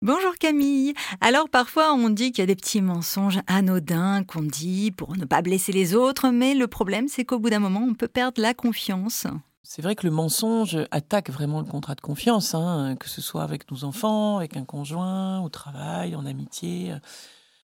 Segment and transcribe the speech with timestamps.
[0.00, 0.94] Bonjour Camille.
[1.20, 5.24] Alors parfois on dit qu'il y a des petits mensonges anodins qu'on dit pour ne
[5.24, 8.40] pas blesser les autres, mais le problème c'est qu'au bout d'un moment on peut perdre
[8.40, 9.26] la confiance.
[9.64, 13.42] C'est vrai que le mensonge attaque vraiment le contrat de confiance, hein, que ce soit
[13.42, 16.94] avec nos enfants, avec un conjoint, au travail, en amitié.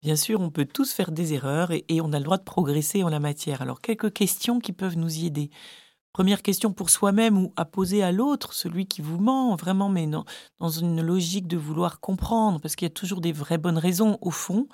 [0.02, 2.42] Bien sûr, on peut tous faire des erreurs et, et on a le droit de
[2.42, 3.62] progresser en la matière.
[3.62, 5.50] Alors quelques questions qui peuvent nous y aider.
[6.16, 10.06] Première question pour soi-même ou à poser à l'autre, celui qui vous ment, vraiment, mais
[10.06, 10.24] non,
[10.58, 14.16] dans une logique de vouloir comprendre, parce qu'il y a toujours des vraies bonnes raisons
[14.22, 14.66] au fond.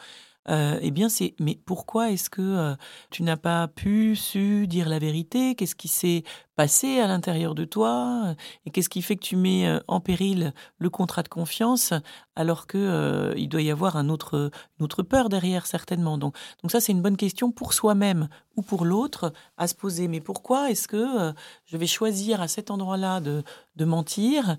[0.48, 2.76] Euh, eh bien, c'est mais pourquoi est-ce que euh,
[3.10, 5.56] tu n'as pas pu, su dire la vérité?
[5.56, 6.22] Qu'est-ce qui s'est
[6.54, 8.36] passé à l'intérieur de toi?
[8.64, 11.92] Et qu'est-ce qui fait que tu mets euh, en péril le contrat de confiance
[12.36, 16.18] alors que il doit y avoir un autre, une autre peur derrière certainement?
[16.18, 20.08] Donc, donc ça, c'est une bonne question pour soi-même ou pour l'autre à se poser.
[20.08, 21.32] Mais pourquoi est-ce que
[21.64, 23.42] je vais choisir à cet endroit-là de,
[23.76, 24.56] de mentir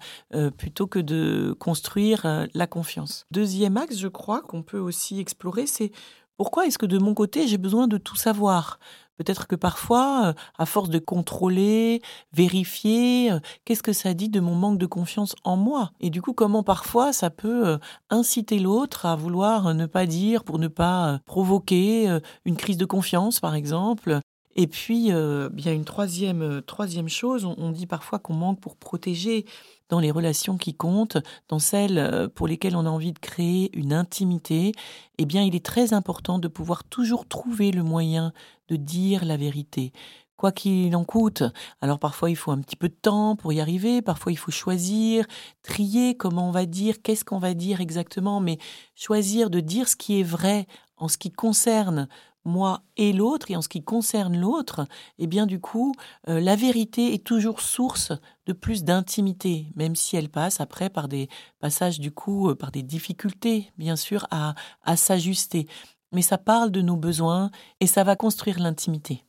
[0.58, 3.26] plutôt que de construire la confiance?
[3.32, 5.92] Deuxième axe, je crois qu'on peut aussi explorer, c'est
[6.38, 8.80] pourquoi est-ce que de mon côté, j'ai besoin de tout savoir?
[9.18, 12.02] Peut-être que parfois, euh, à force de contrôler,
[12.34, 15.92] vérifier, euh, qu'est-ce que ça dit de mon manque de confiance en moi?
[16.00, 17.78] Et du coup, comment parfois ça peut euh,
[18.10, 23.40] inciter l'autre à vouloir ne pas dire pour ne pas provoquer une crise de confiance,
[23.40, 24.20] par exemple?
[24.56, 25.12] Et puis,
[25.52, 29.46] bien une troisième, troisième chose, on dit parfois qu'on manque pour protéger
[29.94, 33.70] dans les relations qui comptent, dans celles euh, pour lesquelles on a envie de créer
[33.78, 34.72] une intimité,
[35.20, 38.34] eh bien, il est très important de pouvoir toujours trouver le moyen
[38.70, 39.92] de dire la vérité
[40.36, 41.44] quoi qu'il en coûte.
[41.80, 44.52] Alors parfois il faut un petit peu de temps pour y arriver, parfois il faut
[44.52, 45.26] choisir,
[45.62, 48.58] trier comment on va dire, qu'est-ce qu'on va dire exactement, mais
[48.94, 50.66] choisir de dire ce qui est vrai
[50.98, 52.10] en ce qui concerne
[52.46, 54.86] moi et l'autre, et en ce qui concerne l'autre,
[55.20, 55.94] eh bien du coup,
[56.28, 58.12] euh, la vérité est toujours source
[58.46, 62.72] de plus d'intimité, même si elle passe après par des passages du coup, euh, par
[62.72, 65.68] des difficultés, bien sûr, à, à s'ajuster.
[66.12, 69.22] Mais ça parle de nos besoins et ça va construire l'intimité.